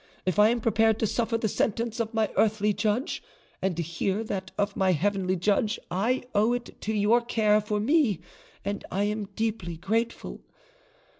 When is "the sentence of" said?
1.37-2.11